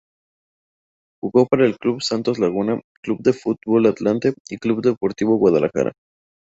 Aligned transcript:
Jugó 1.21 1.45
para 1.45 1.67
el 1.67 1.77
Club 1.77 2.01
Santos 2.01 2.39
Laguna, 2.39 2.81
Club 3.03 3.19
de 3.21 3.33
Fútbol 3.33 3.85
Atlante 3.85 4.33
y 4.49 4.57
Club 4.57 4.81
Deportivo 4.81 5.37
Guadalajara. 5.37 5.93